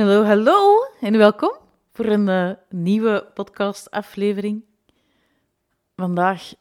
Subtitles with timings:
[0.00, 1.52] Hallo, hallo en welkom
[1.92, 4.64] voor een uh, nieuwe podcastaflevering.
[5.96, 6.52] Vandaag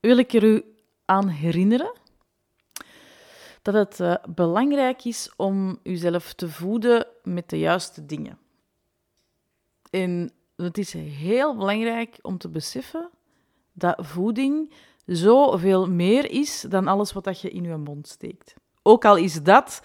[0.00, 0.64] wil ik er u
[1.04, 1.92] aan herinneren
[3.62, 8.38] dat het uh, belangrijk is om uzelf te voeden met de juiste dingen.
[9.90, 13.10] En het is heel belangrijk om te beseffen
[13.72, 14.72] dat voeding
[15.06, 18.54] zoveel meer is dan alles wat je in je mond steekt.
[18.82, 19.80] Ook al is dat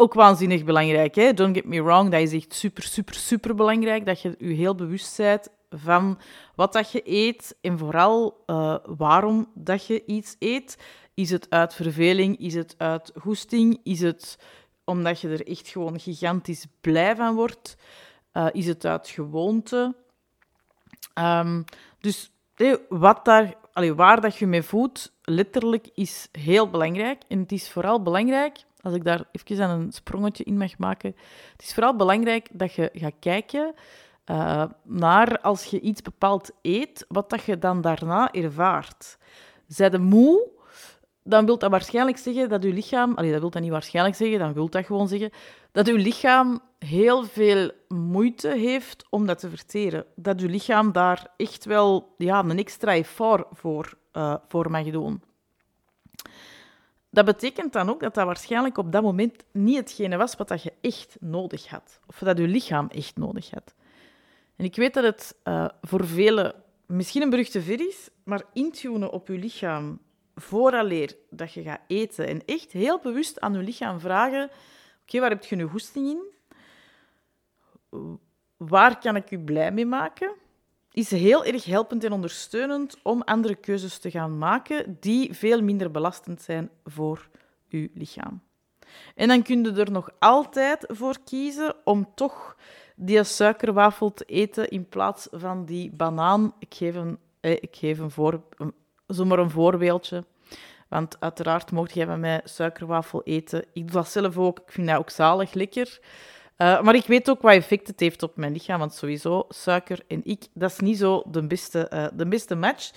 [0.00, 1.14] ook waanzinnig belangrijk.
[1.14, 1.34] Hè?
[1.34, 4.06] Don't get me wrong, dat is echt super, super, super belangrijk.
[4.06, 6.18] Dat je je heel bewust bent van
[6.54, 10.78] wat dat je eet en vooral uh, waarom dat je iets eet.
[11.14, 12.38] Is het uit verveling?
[12.38, 13.80] Is het uit goesting?
[13.82, 14.38] Is het
[14.84, 17.76] omdat je er echt gewoon gigantisch blij van wordt?
[18.32, 19.94] Uh, is het uit gewoonte?
[21.14, 21.64] Um,
[22.00, 22.32] dus
[22.88, 27.22] wat daar, allee, waar dat je mee voedt, letterlijk is heel belangrijk.
[27.28, 31.16] En het is vooral belangrijk als ik daar even aan een sprongetje in mag maken.
[31.52, 33.74] Het is vooral belangrijk dat je gaat kijken
[34.30, 39.18] uh, naar als je iets bepaald eet, wat dat je dan daarna ervaart.
[39.66, 40.48] Zij de moe,
[41.22, 43.14] dan wil dat waarschijnlijk zeggen dat je lichaam...
[43.14, 45.30] Allee, dat wil dat niet waarschijnlijk zeggen, dan wil dat gewoon zeggen
[45.72, 50.04] dat je lichaam heel veel moeite heeft om dat te verteren.
[50.14, 55.22] Dat je lichaam daar echt wel ja, een extra effort voor, uh, voor mag doen.
[57.10, 60.62] Dat betekent dan ook dat dat waarschijnlijk op dat moment niet hetgene was wat dat
[60.62, 62.00] je echt nodig had.
[62.06, 63.74] Of dat je lichaam echt nodig had.
[64.56, 66.54] En ik weet dat het uh, voor velen
[66.86, 70.00] misschien een beruchte ver is, maar intunen op je lichaam
[70.34, 74.50] vooraleer dat je gaat eten en echt heel bewust aan je lichaam vragen:
[75.02, 76.22] oké, waar heb je nu goesting in?
[78.56, 80.32] Waar kan ik u blij mee maken?
[80.92, 85.90] Is heel erg helpend en ondersteunend om andere keuzes te gaan maken die veel minder
[85.90, 87.28] belastend zijn voor
[87.70, 88.42] uw lichaam.
[89.14, 92.56] En dan kun je er nog altijd voor kiezen om toch
[92.96, 96.54] die suikerwafel te eten in plaats van die banaan.
[96.58, 98.42] Ik geef een, eh, ik geef een, voor,
[99.06, 100.24] zomaar een voorbeeldje.
[100.88, 103.64] Want uiteraard mocht jij van mij suikerwafel eten.
[103.72, 104.58] Ik doe dat zelf ook.
[104.58, 106.00] Ik vind dat ook zalig lekker.
[106.62, 108.78] Uh, maar ik weet ook wat effect het heeft op mijn lichaam.
[108.78, 112.92] Want sowieso, suiker en ik, dat is niet zo de beste, uh, de beste match.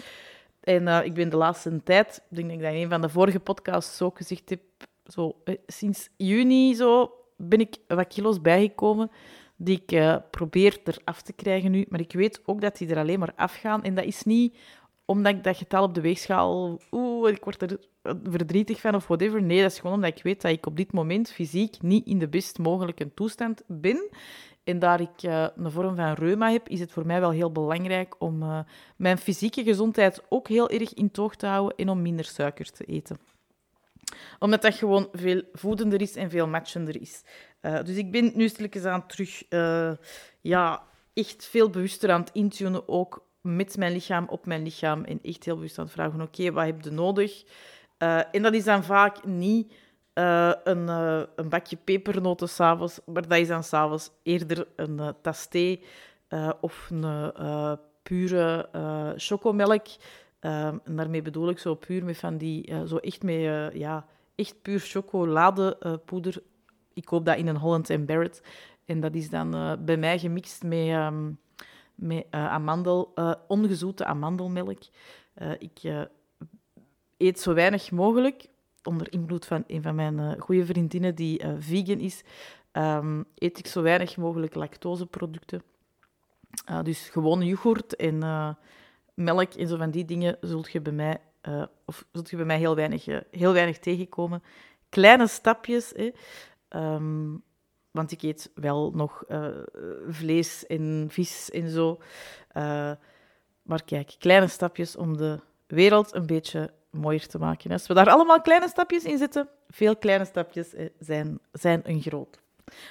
[0.60, 3.10] En uh, ik ben de laatste tijd, ik denk dat ik in een van de
[3.10, 4.62] vorige podcasts ook gezegd heb,
[5.06, 5.36] zo,
[5.68, 9.12] sinds juni zo, ben ik wat kilo's bijgekomen
[9.56, 11.86] die ik probeer eraf te krijgen nu.
[11.90, 13.84] Maar ik weet ook dat die er alleen maar afgaan.
[13.84, 14.58] En dat is niet
[15.06, 16.80] omdat ik dat getal op de weegschaal,
[17.32, 17.80] ik word er
[18.24, 19.42] verdrietig van of whatever.
[19.42, 22.20] Nee, dat is gewoon omdat ik weet dat ik op dit moment fysiek niet in
[22.20, 24.10] de best mogelijke toestand ben.
[24.64, 27.52] En daar ik uh, een vorm van reuma heb, is het voor mij wel heel
[27.52, 28.60] belangrijk om uh,
[28.96, 32.86] mijn fysieke gezondheid ook heel erg in toog te houden en om minder suiker te
[32.86, 33.18] eten.
[34.40, 37.24] Omdat dat gewoon veel voedender is en veel matchender is.
[37.62, 39.44] Uh, dus ik ben nu stilletjes aan terug
[40.42, 45.04] ja, echt veel bewuster aan het intunen ook met mijn lichaam, op mijn lichaam.
[45.04, 47.44] En echt heel bewust aan het vragen, oké, wat heb je nodig?
[48.00, 49.74] Uh, en dat is dan vaak niet
[50.14, 55.16] uh, een, uh, een, bakje pepernoten s'avonds, maar dat is dan s'avonds eerder een
[56.30, 58.70] uh, of een pure
[59.16, 59.86] chocomelk.
[60.40, 64.06] en daarmee bedoel ik zo puur met van die, zo echt met, ja,
[64.36, 66.44] echt puur chocoladepoeder.
[66.94, 68.42] ik koop dat in een Holland Barrett.
[68.86, 70.88] En dat is dan bij mij gemixt met...
[70.88, 71.42] Um,
[71.96, 74.80] met uh, amandel, uh, ongezoete amandelmelk.
[75.36, 76.06] Uh, ik
[77.18, 78.48] eet zo weinig mogelijk,
[78.84, 82.24] onder invloed van een van mijn goede vriendinnen die vegan is,
[82.72, 85.64] um, eet ik zo weinig mogelijk lactoseproducten.
[86.84, 88.18] dus gewoon yoghurt en
[89.14, 91.22] melk en zo van die dingen zult je bij mij,
[91.86, 94.44] of zult je bij mij heel weinig, heel weinig tegenkomen.
[94.90, 96.12] Kleine stapjes, hè.
[96.96, 97.44] Um,
[97.94, 99.48] want ik eet wel nog uh,
[100.08, 102.00] vlees en vis en zo.
[102.58, 102.92] Uh,
[103.62, 107.72] maar kijk, kleine stapjes om de wereld een beetje mooier te maken.
[107.72, 112.02] Als we daar allemaal kleine stapjes in zetten, veel kleine stapjes eh, zijn, zijn een
[112.02, 112.42] groot.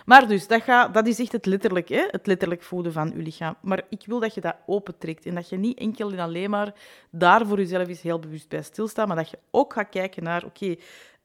[0.05, 2.07] Maar dus, dat, gaat, dat is echt het letterlijk, hè?
[2.11, 3.57] het letterlijk voeden van je lichaam.
[3.61, 6.75] Maar ik wil dat je dat opentrekt en dat je niet enkel en alleen maar
[7.11, 10.45] daar voor jezelf is heel bewust bij stilstaat, maar dat je ook gaat kijken naar,
[10.45, 10.77] oké,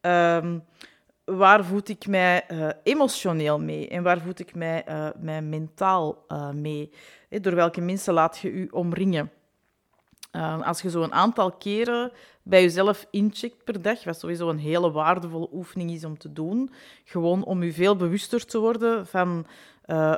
[0.02, 0.64] um,
[1.36, 6.50] waar voed ik mij uh, emotioneel mee en waar voed ik mij, uh, mentaal uh,
[6.50, 6.92] mee?
[7.30, 9.32] Door welke mensen laat je u omringen?
[10.64, 12.12] als je zo een aantal keren
[12.44, 16.72] bij jezelf incheckt per dag, wat sowieso een hele waardevolle oefening is om te doen,
[17.04, 19.46] gewoon om je veel bewuster te worden van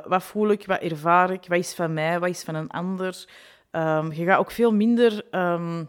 [0.06, 3.24] wat voel ik, wat ervaar ik, wat is van mij, wat is van een ander.
[3.70, 5.88] Um, je gaat ook veel minder um,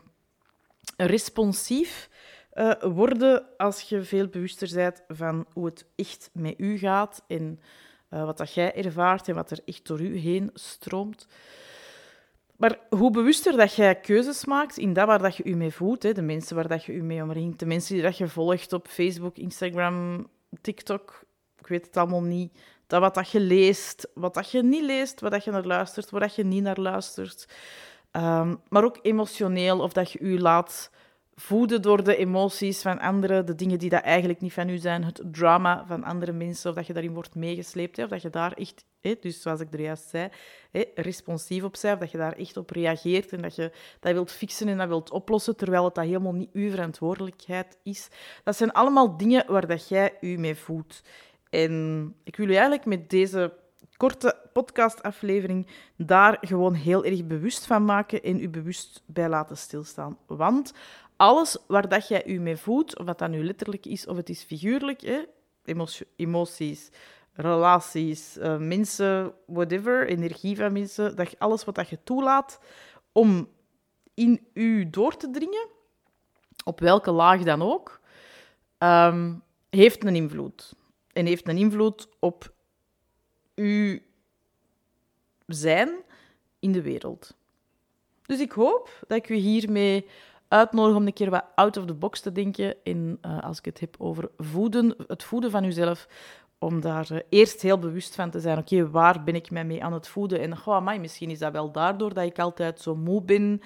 [0.98, 2.10] responsief
[2.62, 7.24] uh, worden als je veel bewuster bent van hoe het echt met u gaat.
[7.28, 7.60] En
[8.10, 11.28] uh, wat dat jij ervaart en wat er echt door u heen stroomt.
[12.56, 16.04] Maar hoe bewuster dat jij keuzes maakt in dat waar dat je je mee voelt,
[16.04, 18.74] hè, de mensen waar dat je je mee omringt, de mensen die dat je volgt
[18.74, 20.28] op Facebook, Instagram,
[20.62, 21.24] TikTok,
[21.58, 25.20] ik weet het allemaal niet, dat wat dat je leest, wat dat je niet leest,
[25.22, 27.48] wat dat je naar luistert, waar dat je niet naar luistert.
[28.12, 30.92] Um, maar ook emotioneel, of dat je je laat
[31.42, 35.04] voeden door de emoties van anderen, de dingen die dat eigenlijk niet van u zijn,
[35.04, 38.54] het drama van andere mensen, of dat je daarin wordt meegesleept, of dat je daar
[38.54, 38.86] echt,
[39.20, 40.30] dus zoals ik er juist zei,
[40.96, 44.32] responsief op bent, of dat je daar echt op reageert en dat je dat wilt
[44.32, 48.08] fixen en dat wilt oplossen, terwijl het dat helemaal niet uw verantwoordelijkheid is.
[48.44, 51.04] Dat zijn allemaal dingen waar dat jij u mee voedt.
[51.50, 53.54] En ik wil u eigenlijk met deze
[53.98, 55.68] korte podcastaflevering
[55.98, 60.18] daar gewoon heel erg bewust van maken en u bewust bij laten stilstaan.
[60.28, 60.74] Want
[61.22, 64.30] alles waar dat jij u mee voedt, of dat dat nu letterlijk is of het
[64.30, 65.24] is figuurlijk, hè,
[66.16, 66.90] emoties,
[67.34, 72.60] relaties, uh, mensen, whatever, energie van mensen, dat alles wat dat je toelaat
[73.12, 73.50] om
[74.14, 75.68] in u door te dringen,
[76.64, 78.02] op welke laag dan ook,
[78.80, 80.74] um, heeft een invloed.
[81.14, 82.54] En heeft een invloed op
[83.56, 84.00] uw
[85.46, 85.90] zijn
[86.60, 87.36] in de wereld.
[88.26, 90.08] Dus ik hoop dat ik u hiermee
[90.52, 92.76] uitnodigen om een keer wat out of the box te denken.
[92.84, 96.08] In, uh, als ik het heb over voeden, het voeden van uzelf,
[96.60, 98.58] om daar uh, eerst heel bewust van te zijn.
[98.58, 100.40] Oké, waar ben ik mij mee aan het voeden?
[100.40, 103.62] En oh, amai, misschien is dat wel daardoor dat ik altijd zo moe ben.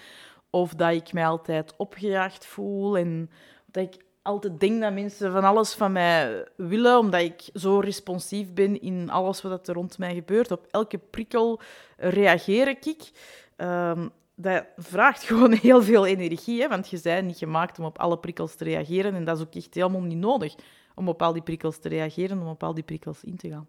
[0.49, 2.97] Of dat ik mij altijd opgejaagd voel.
[2.97, 3.29] En
[3.65, 8.53] dat ik altijd denk dat mensen van alles van mij willen, omdat ik zo responsief
[8.53, 10.51] ben in alles wat er rond mij gebeurt.
[10.51, 11.59] Op elke prikkel
[11.97, 13.11] reageer ik.
[13.57, 17.99] Um, dat vraagt gewoon heel veel energie, hè, want je bent niet gemaakt om op
[17.99, 19.15] alle prikkels te reageren.
[19.15, 20.55] En dat is ook echt helemaal niet nodig
[20.95, 23.67] om op al die prikkels te reageren, om op al die prikkels in te gaan.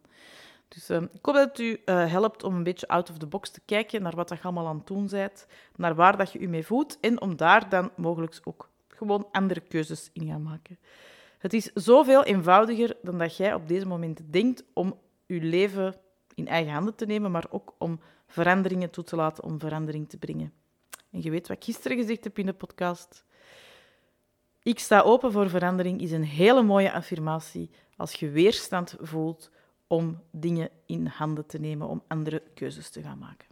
[0.69, 3.27] Dus uh, ik hoop dat het u uh, helpt om een beetje out of the
[3.27, 5.47] box te kijken naar wat je allemaal aan het doen bent,
[5.77, 9.61] naar waar dat je u mee voelt en om daar dan mogelijk ook gewoon andere
[9.61, 10.79] keuzes in gaan maken.
[11.39, 15.95] Het is zoveel eenvoudiger dan dat jij op deze moment denkt om je leven
[16.37, 20.19] in eigen handen te nemen, maar ook om veranderingen toe te laten om verandering te
[20.19, 20.53] brengen.
[21.11, 23.25] En je weet wat ik gisteren gezegd heb in de podcast.
[24.63, 29.51] Ik sta open voor verandering is een hele mooie affirmatie als je weerstand voelt
[29.87, 33.49] om dingen in handen te nemen, om andere keuzes te gaan maken.